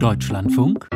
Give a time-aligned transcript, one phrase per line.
[0.00, 0.88] Deutschlandfunk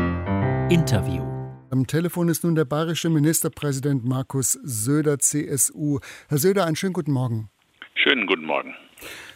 [0.71, 1.23] Interview.
[1.71, 5.99] Am Telefon ist nun der bayerische Ministerpräsident Markus Söder, CSU.
[6.29, 7.51] Herr Söder, einen schönen guten Morgen.
[7.97, 8.77] Schönen guten Morgen.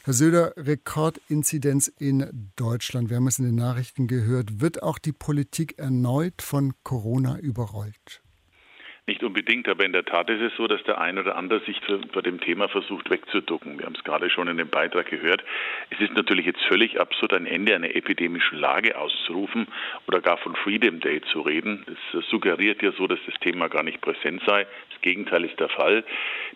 [0.05, 3.11] Herr Söder, Rekordinzidenz in Deutschland.
[3.11, 4.61] Wir haben es in den Nachrichten gehört.
[4.61, 8.23] Wird auch die Politik erneut von Corona überrollt?
[9.09, 11.81] Nicht unbedingt, aber in der Tat ist es so, dass der ein oder andere sich
[12.13, 13.79] vor dem Thema versucht wegzuducken.
[13.79, 15.45] Wir haben es gerade schon in dem Beitrag gehört.
[15.91, 19.69] Es ist natürlich jetzt völlig absurd, ein Ende einer epidemischen Lage auszurufen
[20.09, 21.87] oder gar von Freedom Day zu reden.
[22.13, 24.67] Das suggeriert ja so, dass das Thema gar nicht präsent sei.
[24.91, 26.03] Das Gegenteil ist der Fall.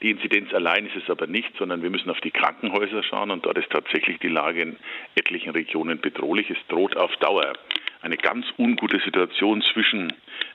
[0.03, 3.47] Die Inzidenz allein ist es aber nicht, sondern wir müssen auf die Krankenhäuser schauen und
[3.47, 4.77] dort ist tatsächlich die Lage in
[5.15, 6.51] etlichen Regionen bedrohlich.
[6.51, 7.53] Es droht auf Dauer
[8.03, 10.13] eine ganz ungute Situation zwischen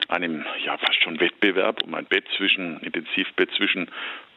[0.08, 3.90] einem ja fast schon Wettbewerb um ein Bett zwischen Intensivbett zwischen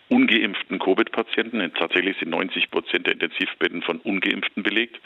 [0.08, 1.72] ungeimpften Covid-Patienten.
[1.74, 5.00] Tatsächlich sind 90 Prozent der Intensivbetten von ungeimpften belegt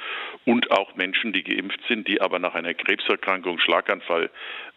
[0.45, 4.31] und auch Menschen, die geimpft sind, die aber nach einer Krebserkrankung, Schlaganfall,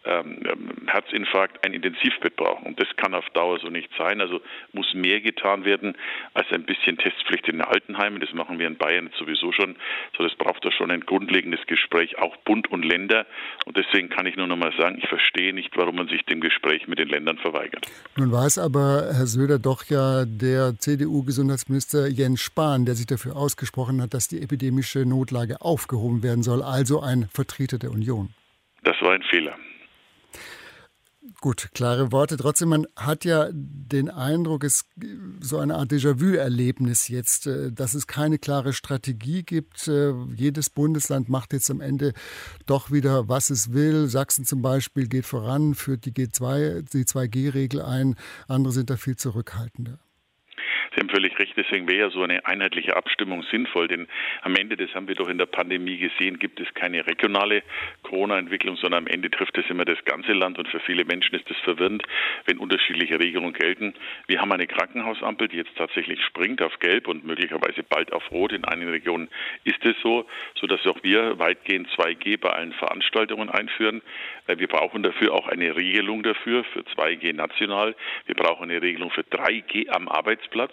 [0.06, 0.38] ähm,
[0.86, 2.66] Herzinfarkt ein Intensivbett brauchen.
[2.66, 4.20] Und das kann auf Dauer so nicht sein.
[4.20, 4.40] Also
[4.72, 5.96] muss mehr getan werden
[6.34, 8.20] als ein bisschen Testpflicht in den Altenheimen.
[8.20, 9.76] Das machen wir in Bayern sowieso schon.
[10.16, 13.26] So, das braucht da schon ein grundlegendes Gespräch, auch Bund und Länder.
[13.66, 16.40] Und deswegen kann ich nur noch mal sagen, ich verstehe nicht, warum man sich dem
[16.40, 17.86] Gespräch mit den Ländern verweigert.
[18.16, 23.36] Nun war es aber, Herr Söder, doch ja der CDU-Gesundheitsminister Jens Spahn, der sich dafür
[23.36, 28.30] ausgesprochen hat, dass die epidemische Notlage aufgehoben werden soll, also ein Vertreter der Union.
[28.84, 29.56] Das war ein Fehler.
[31.42, 32.38] Gut, klare Worte.
[32.38, 34.86] Trotzdem, man hat ja den Eindruck, es
[35.40, 39.86] so eine Art Déjà-vu-Erlebnis jetzt, äh, dass es keine klare Strategie gibt.
[39.86, 42.14] Äh, jedes Bundesland macht jetzt am Ende
[42.64, 44.08] doch wieder, was es will.
[44.08, 48.16] Sachsen zum Beispiel geht voran, führt die G2, die 2G-Regel ein.
[48.48, 49.98] Andere sind da viel zurückhaltender.
[50.96, 54.08] Sie haben völlig recht, deswegen wäre ja so eine einheitliche Abstimmung sinnvoll, denn
[54.40, 57.62] am Ende, das haben wir doch in der Pandemie gesehen, gibt es keine regionale
[58.02, 61.50] Corona-Entwicklung, sondern am Ende trifft es immer das ganze Land und für viele Menschen ist
[61.50, 62.02] es verwirrend,
[62.46, 63.92] wenn unterschiedliche Regelungen gelten.
[64.26, 68.52] Wir haben eine Krankenhausampel, die jetzt tatsächlich springt auf Gelb und möglicherweise bald auf Rot.
[68.52, 69.28] In einigen Regionen
[69.64, 70.24] ist es so,
[70.58, 74.00] sodass auch wir weitgehend 2G bei allen Veranstaltungen einführen.
[74.46, 77.94] Äh, wir brauchen dafür auch eine Regelung dafür, für 2G national.
[78.24, 80.72] Wir brauchen eine Regelung für 3G am Arbeitsplatz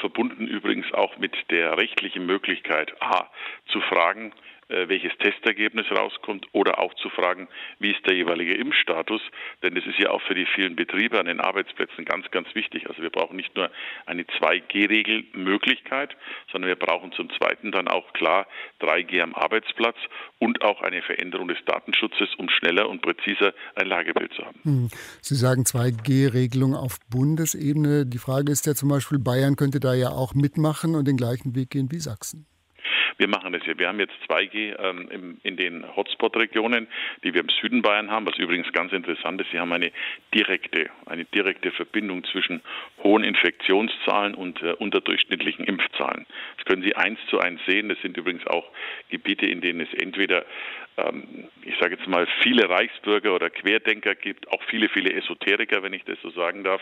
[0.00, 3.30] verbunden übrigens auch mit der rechtlichen Möglichkeit, A,
[3.66, 4.32] zu fragen,
[4.70, 7.48] welches Testergebnis rauskommt oder auch zu fragen,
[7.78, 9.20] wie ist der jeweilige Impfstatus,
[9.62, 12.88] denn das ist ja auch für die vielen Betriebe an den Arbeitsplätzen ganz, ganz wichtig.
[12.88, 13.70] Also wir brauchen nicht nur
[14.06, 16.16] eine 2G-Regel-Möglichkeit,
[16.52, 18.46] sondern wir brauchen zum Zweiten dann auch klar
[18.80, 19.96] 3G am Arbeitsplatz
[20.38, 24.60] und auch eine Veränderung des Datenschutzes, um schneller und präziser ein Lagebild zu haben.
[24.62, 24.88] Hm.
[25.20, 28.06] Sie sagen 2G-Regelung auf Bundesebene.
[28.06, 31.54] Die Frage ist ja zum Beispiel, Bayern könnte da ja auch mitmachen und den gleichen
[31.54, 32.46] Weg gehen wie Sachsen.
[33.20, 33.78] Wir machen das hier.
[33.78, 36.88] Wir haben jetzt 2G ähm, im, in den Hotspot-Regionen,
[37.22, 39.50] die wir im Süden Bayern haben, was übrigens ganz interessant ist.
[39.50, 39.92] Sie haben eine
[40.34, 42.62] direkte, eine direkte Verbindung zwischen
[43.02, 46.24] hohen Infektionszahlen und äh, unterdurchschnittlichen Impfzahlen.
[46.56, 47.90] Das können Sie eins zu eins sehen.
[47.90, 48.64] Das sind übrigens auch
[49.10, 50.46] Gebiete, in denen es entweder
[50.96, 55.92] ähm, ich sage jetzt mal, viele Reichsbürger oder Querdenker gibt, auch viele, viele Esoteriker, wenn
[55.92, 56.80] ich das so sagen darf,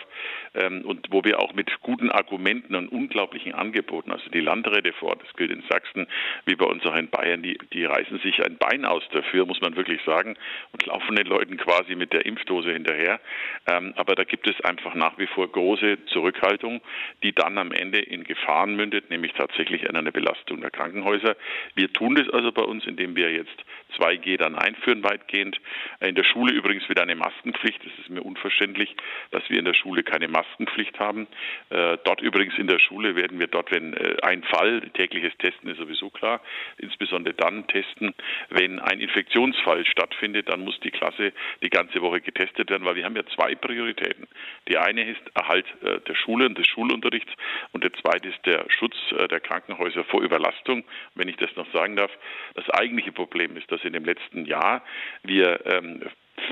[0.54, 5.16] ähm, und wo wir auch mit guten Argumenten und unglaublichen Angeboten, also die Landräte vor,
[5.16, 6.06] das gilt in Sachsen,
[6.44, 9.60] wie bei uns auch in Bayern, die, die reißen sich ein Bein aus dafür, muss
[9.60, 10.36] man wirklich sagen,
[10.72, 13.20] und laufen den Leuten quasi mit der Impfdose hinterher.
[13.66, 16.80] Ähm, aber da gibt es einfach nach wie vor große Zurückhaltung,
[17.22, 21.36] die dann am Ende in Gefahren mündet, nämlich tatsächlich an einer Belastung der Krankenhäuser.
[21.74, 23.64] Wir tun das also bei uns, indem wir jetzt
[23.98, 25.60] 2G dann einführen weitgehend.
[26.00, 27.80] In der Schule übrigens wieder eine Maskenpflicht.
[27.84, 28.94] Es ist mir unverständlich,
[29.30, 31.26] dass wir in der Schule keine Maskenpflicht haben.
[31.70, 35.70] Äh, dort übrigens in der Schule werden wir dort, wenn äh, ein Fall, tägliches Testen
[35.70, 36.40] ist sowieso klar,
[36.78, 38.14] insbesondere dann testen,
[38.50, 43.04] wenn ein Infektionsfall stattfindet, dann muss die Klasse die ganze Woche getestet werden, weil wir
[43.04, 44.26] haben ja zwei Prioritäten.
[44.68, 47.32] Die eine ist Erhalt äh, der Schule und des Schulunterrichts
[47.72, 48.96] und der zweite ist der Schutz
[49.30, 50.84] der Krankenhäuser vor Überlastung.
[51.14, 52.10] Wenn ich das noch sagen darf,
[52.54, 54.82] das eigentliche Problem ist, dass in dem letzten Jahr
[55.22, 56.02] wir ähm,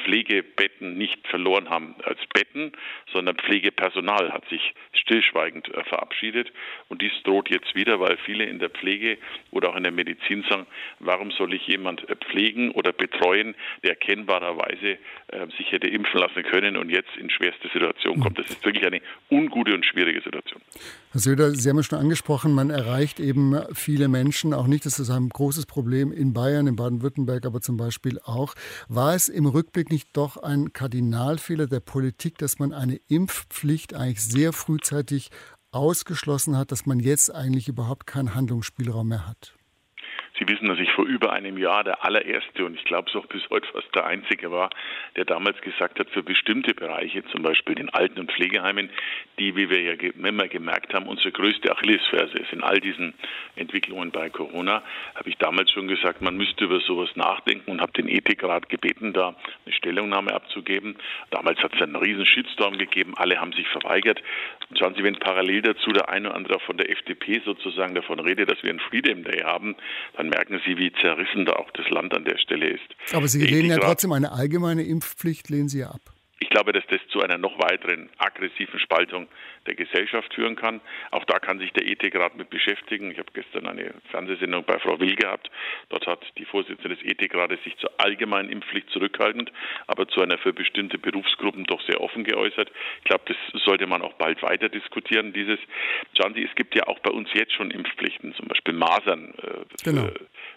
[0.05, 2.73] Pflegebetten nicht verloren haben als Betten,
[3.13, 6.53] sondern Pflegepersonal hat sich stillschweigend äh, verabschiedet.
[6.89, 9.19] Und dies droht jetzt wieder, weil viele in der Pflege
[9.51, 10.67] oder auch in der Medizin sagen,
[11.01, 14.99] warum soll ich jemand äh, pflegen oder betreuen, der erkennbarerweise
[15.29, 18.39] äh, sich hätte impfen lassen können und jetzt in schwerste Situation kommt.
[18.39, 19.01] Das ist wirklich eine
[19.31, 20.61] ungute und schwierige Situation.
[21.13, 24.99] Herr Söder, Sie haben es schon angesprochen, man erreicht eben viele Menschen, auch nicht, das
[24.99, 28.55] ist ein großes Problem in Bayern, in Baden-Württemberg, aber zum Beispiel auch.
[28.89, 34.23] War es im Rückblick nicht doch ein Kardinalfehler der Politik, dass man eine Impfpflicht eigentlich
[34.25, 35.31] sehr frühzeitig
[35.71, 39.56] ausgeschlossen hat, dass man jetzt eigentlich überhaupt keinen Handlungsspielraum mehr hat?
[40.39, 43.27] Sie wissen, dass ich vor über einem Jahr der allererste und ich glaube es auch
[43.27, 44.71] bis heute fast der einzige war,
[45.17, 48.91] der damals gesagt hat, für bestimmte Bereiche, zum Beispiel den Alten- und Pflegeheimen,
[49.39, 53.15] die, wie wir ja immer gemerkt haben, unsere größte Achillesferse ist in all diesen
[53.57, 54.83] Entwicklungen bei Corona,
[55.15, 59.13] habe ich damals schon gesagt, man müsste über sowas nachdenken und habe den Ethikrat gebeten,
[59.13, 59.35] da
[59.65, 60.97] eine Stellungnahme abzugeben.
[61.31, 64.23] Damals hat es einen riesen Shitstorm gegeben, alle haben sich verweigert.
[64.69, 68.21] Und schauen Sie, wenn parallel dazu der eine oder andere von der FDP sozusagen davon
[68.21, 69.77] redet, dass wir einen Freedom Day haben,
[70.17, 72.97] dann merken Sie, wie zerrissen da auch das Land an der Stelle ist.
[73.13, 76.16] Aber Sie lehnen ja trotzdem eine allgemeine Impfpflicht, lehnen Sie ja ab.
[76.39, 79.27] Ich glaube, dass das zu einer noch weiteren aggressiven Spaltung
[79.67, 80.83] der Gesellschaft führen kann.
[81.11, 83.11] Auch da kann sich der Ethikrat mit beschäftigen.
[83.11, 85.51] Ich habe gestern eine Fernsehsendung bei Frau Will gehabt.
[85.89, 89.51] Dort hat die Vorsitzende des Ethikrates sich zur allgemeinen Impfpflicht zurückhaltend,
[89.87, 92.71] aber zu einer für bestimmte Berufsgruppen doch sehr offen geäußert.
[92.99, 95.33] Ich glaube, das sollte man auch bald weiter diskutieren.
[95.33, 95.59] Dieses,
[96.17, 99.33] schauen Sie, es gibt ja auch bei uns jetzt schon Impfpflichten, zum Beispiel Masern.
[99.43, 100.11] Äh, genau.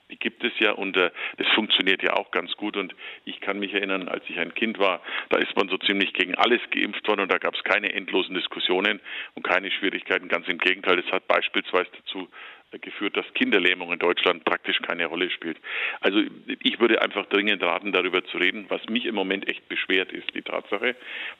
[0.10, 2.78] Äh, die gibt es ja und äh, das funktioniert ja auch ganz gut.
[2.78, 2.94] Und
[3.26, 6.36] ich kann mich erinnern, als ich ein Kind war, da ist man so ziemlich gegen
[6.36, 9.00] alles geimpft worden und da gab es keine endlosen Diskussionen
[9.36, 10.28] und keine Schwierigkeiten.
[10.28, 12.28] Ganz im Gegenteil, das hat beispielsweise dazu
[12.78, 15.58] geführt, dass Kinderlähmung in Deutschland praktisch keine Rolle spielt.
[16.02, 16.22] Also
[16.62, 18.66] ich würde einfach dringend raten, darüber zu reden.
[18.70, 20.96] Was mich im Moment echt beschwert, ist die Tatsache,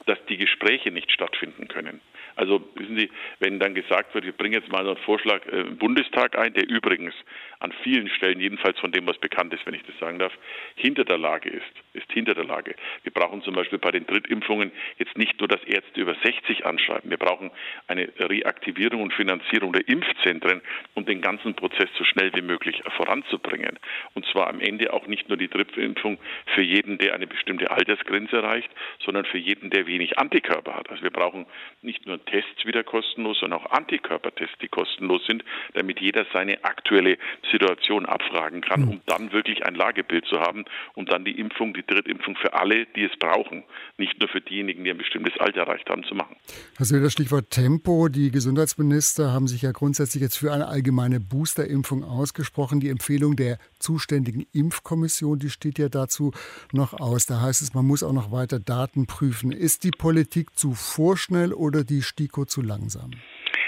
[0.08, 2.02] dass die Gespräche nicht stattfinden können.
[2.40, 3.10] Also wissen Sie,
[3.40, 6.54] wenn dann gesagt wird, wir bringen jetzt mal so einen Vorschlag äh, im Bundestag ein,
[6.54, 7.14] der übrigens
[7.60, 10.32] an vielen Stellen, jedenfalls von dem, was bekannt ist, wenn ich das sagen darf,
[10.76, 12.76] hinter der Lage ist, ist hinter der Lage.
[13.04, 17.10] Wir brauchen zum Beispiel bei den Drittimpfungen jetzt nicht nur, dass Ärzte über 60 anschreiben.
[17.10, 17.52] Wir brauchen
[17.88, 20.62] eine Reaktivierung und Finanzierung der Impfzentren,
[20.94, 23.78] um den ganzen Prozess so schnell wie möglich voranzubringen.
[24.14, 26.18] Und zwar am Ende auch nicht nur die Drittimpfung
[26.56, 28.70] für jeden, der eine bestimmte Altersgrenze erreicht,
[29.04, 30.90] sondern für jeden, der wenig Antikörper hat.
[30.90, 31.46] Also wir brauchen
[31.82, 35.44] nicht nur Tests wieder kostenlos, sondern auch Antikörpertests, die kostenlos sind,
[35.74, 37.18] damit jeder seine aktuelle
[37.52, 40.66] Situation abfragen kann, um dann wirklich ein Lagebild zu haben,
[40.96, 43.64] um dann die Impfung, die Drittimpfung für alle, die es brauchen,
[43.98, 46.36] nicht nur für diejenigen, die ein bestimmtes Alter erreicht haben, zu machen.
[46.78, 48.08] Herr Söder, Stichwort Tempo.
[48.08, 52.80] Die Gesundheitsminister haben sich ja grundsätzlich jetzt für eine allgemeine Boosterimpfung ausgesprochen.
[52.80, 56.32] Die Empfehlung der zuständigen Impfkommission, die steht ja dazu
[56.72, 57.26] noch aus.
[57.26, 59.52] Da heißt es, man muss auch noch weiter Daten prüfen.
[59.52, 63.12] Ist die Politik zu vorschnell oder die STIKO zu langsam?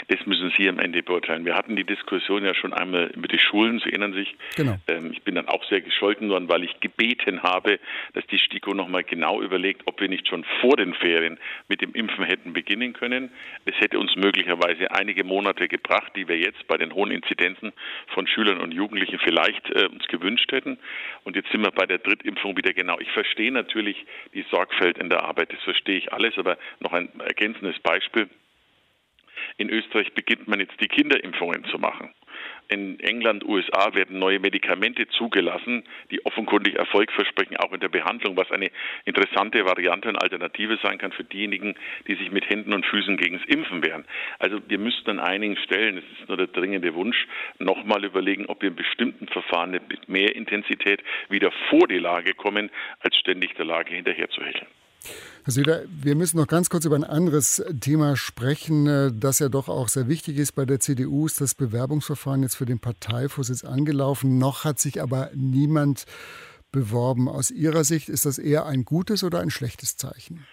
[0.09, 1.45] Das müssen Sie am Ende beurteilen.
[1.45, 4.35] Wir hatten die Diskussion ja schon einmal über die Schulen, Sie erinnern sich.
[4.57, 4.75] Genau.
[4.87, 7.79] Ähm, ich bin dann auch sehr gescholten worden, weil ich gebeten habe,
[8.13, 11.37] dass die STIKO nochmal genau überlegt, ob wir nicht schon vor den Ferien
[11.69, 13.31] mit dem Impfen hätten beginnen können.
[13.63, 17.71] Es hätte uns möglicherweise einige Monate gebracht, die wir jetzt bei den hohen Inzidenzen
[18.07, 20.77] von Schülern und Jugendlichen vielleicht äh, uns gewünscht hätten.
[21.23, 22.99] Und jetzt sind wir bei der Drittimpfung wieder genau.
[22.99, 27.07] Ich verstehe natürlich die Sorgfalt in der Arbeit, das verstehe ich alles, aber noch ein
[27.21, 28.27] ergänzendes Beispiel.
[29.57, 32.13] In Österreich beginnt man jetzt die Kinderimpfungen zu machen.
[32.71, 38.37] In England, USA werden neue Medikamente zugelassen, die offenkundig Erfolg versprechen, auch in der Behandlung,
[38.37, 38.71] was eine
[39.03, 41.75] interessante Variante und Alternative sein kann für diejenigen,
[42.07, 44.05] die sich mit Händen und Füßen gegen das Impfen wehren.
[44.39, 47.27] Also wir müssten an einigen Stellen, das ist nur der dringende Wunsch,
[47.59, 52.69] nochmal überlegen, ob wir in bestimmten Verfahren mit mehr Intensität wieder vor die Lage kommen,
[53.01, 54.67] als ständig der Lage hinterher zu hecheln.
[55.43, 59.49] Herr Söder, wir müssen noch ganz kurz über ein anderes Thema sprechen, äh, das ja
[59.49, 60.53] doch auch sehr wichtig ist.
[60.53, 64.37] Bei der CDU ist das Bewerbungsverfahren jetzt für den Parteivorsitz angelaufen.
[64.37, 66.05] Noch hat sich aber niemand
[66.71, 67.27] beworben.
[67.27, 70.45] Aus Ihrer Sicht ist das eher ein gutes oder ein schlechtes Zeichen?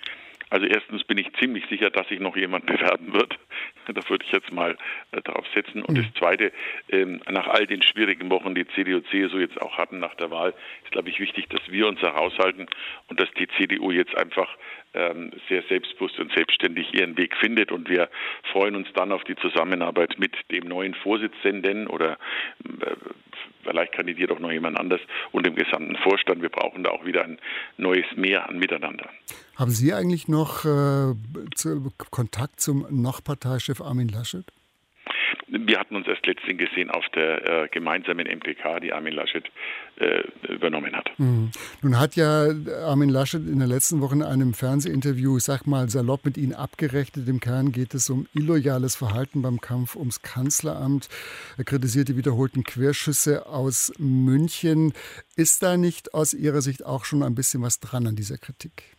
[0.50, 3.38] Also erstens bin ich ziemlich sicher, dass sich noch jemand bewerben wird.
[3.86, 4.76] Da würde ich jetzt mal
[5.12, 5.82] äh, darauf setzen.
[5.82, 6.02] Und mhm.
[6.02, 6.52] das Zweite,
[6.90, 10.54] ähm, nach all den schwierigen Wochen, die CDU, CSU jetzt auch hatten nach der Wahl,
[10.84, 12.66] ist, glaube ich, wichtig, dass wir uns heraushalten
[13.08, 14.56] und dass die CDU jetzt einfach
[14.94, 17.72] ähm, sehr selbstbewusst und selbstständig ihren Weg findet.
[17.72, 18.08] Und wir
[18.52, 22.18] freuen uns dann auf die Zusammenarbeit mit dem neuen Vorsitzenden oder
[22.80, 22.94] äh,
[23.62, 25.00] vielleicht kandidiert auch noch jemand anders
[25.32, 26.42] und dem gesamten Vorstand.
[26.42, 27.38] Wir brauchen da auch wieder ein
[27.76, 29.08] neues Mehr an Miteinander.
[29.56, 31.14] Haben Sie eigentlich noch äh,
[32.10, 34.44] Kontakt zum noch Parteichef Armin Laschet?
[35.50, 39.44] Wir hatten uns erst letztens gesehen auf der äh, gemeinsamen MPK, die Armin Laschet
[39.96, 41.10] äh, übernommen hat.
[41.18, 41.50] Mhm.
[41.82, 42.48] Nun hat ja
[42.84, 46.54] Armin Laschet in der letzten Woche in einem Fernsehinterview, ich sag mal salopp, mit Ihnen
[46.54, 47.28] abgerechnet.
[47.28, 51.08] Im Kern geht es um illoyales Verhalten beim Kampf ums Kanzleramt.
[51.56, 54.92] Er kritisiert die wiederholten Querschüsse aus München.
[55.36, 58.97] Ist da nicht aus Ihrer Sicht auch schon ein bisschen was dran an dieser Kritik?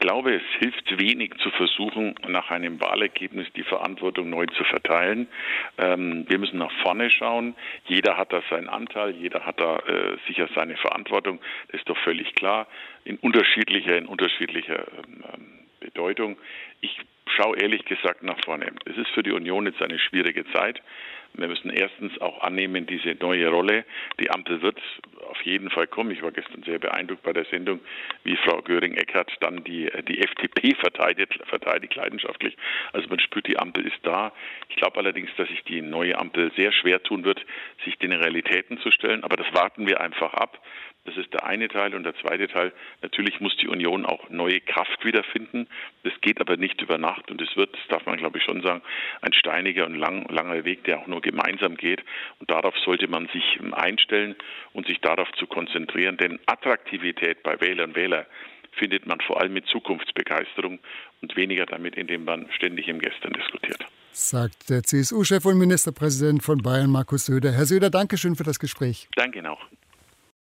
[0.00, 5.28] Ich glaube, es hilft wenig zu versuchen, nach einem Wahlergebnis die Verantwortung neu zu verteilen.
[5.76, 7.54] Ähm, wir müssen nach vorne schauen.
[7.84, 11.38] Jeder hat da seinen Anteil, jeder hat da äh, sicher seine Verantwortung.
[11.68, 12.66] Das ist doch völlig klar.
[13.04, 16.38] In unterschiedlicher, in unterschiedlicher ähm, ähm Bedeutung.
[16.80, 18.72] Ich schaue ehrlich gesagt nach vorne.
[18.84, 20.80] Es ist für die Union jetzt eine schwierige Zeit.
[21.34, 23.84] Wir müssen erstens auch annehmen, diese neue Rolle.
[24.18, 24.78] Die Ampel wird
[25.28, 26.10] auf jeden Fall kommen.
[26.10, 27.80] Ich war gestern sehr beeindruckt bei der Sendung,
[28.24, 32.56] wie Frau Göring-Eckardt dann die, die FDP verteidigt, verteidigt leidenschaftlich.
[32.92, 34.32] Also man spürt, die Ampel ist da.
[34.68, 37.44] Ich glaube allerdings, dass sich die neue Ampel sehr schwer tun wird,
[37.84, 39.24] sich den Realitäten zu stellen.
[39.24, 40.58] Aber das warten wir einfach ab.
[41.04, 41.94] Das ist der eine Teil.
[41.94, 45.66] Und der zweite Teil, natürlich muss die Union auch neue Kraft wiederfinden.
[46.02, 47.30] Das geht aber nicht über Nacht.
[47.30, 48.82] Und es wird, das darf man glaube ich schon sagen,
[49.22, 52.02] ein steiniger und lang, langer Weg, der auch nur gemeinsam geht.
[52.38, 54.36] Und darauf sollte man sich einstellen
[54.72, 56.16] und sich darauf zu konzentrieren.
[56.16, 58.26] Denn Attraktivität bei Wählern und Wählern
[58.72, 60.78] findet man vor allem mit Zukunftsbegeisterung
[61.22, 63.84] und weniger damit, indem man ständig im Gestern diskutiert.
[64.12, 67.52] Sagt der CSU-Chef und Ministerpräsident von Bayern, Markus Söder.
[67.52, 69.08] Herr Söder, danke schön für das Gespräch.
[69.16, 69.60] Danke auch.